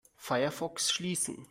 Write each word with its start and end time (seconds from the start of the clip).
Firefox 0.17 0.89
schließen. 0.91 1.37